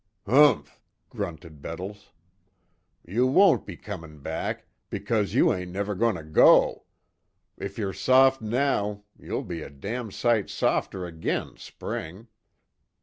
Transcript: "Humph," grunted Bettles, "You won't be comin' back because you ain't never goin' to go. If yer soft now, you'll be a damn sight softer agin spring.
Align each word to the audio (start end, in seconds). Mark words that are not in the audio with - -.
"Humph," 0.25 0.81
grunted 1.09 1.61
Bettles, 1.61 2.09
"You 3.05 3.27
won't 3.27 3.67
be 3.67 3.77
comin' 3.77 4.19
back 4.23 4.65
because 4.89 5.35
you 5.35 5.53
ain't 5.53 5.69
never 5.69 5.93
goin' 5.93 6.15
to 6.15 6.23
go. 6.23 6.85
If 7.55 7.77
yer 7.77 7.93
soft 7.93 8.41
now, 8.41 9.03
you'll 9.15 9.43
be 9.43 9.61
a 9.61 9.69
damn 9.69 10.09
sight 10.09 10.49
softer 10.49 11.05
agin 11.05 11.57
spring. 11.57 12.29